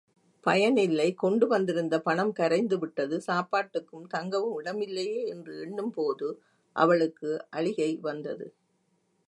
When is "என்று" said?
5.27-5.53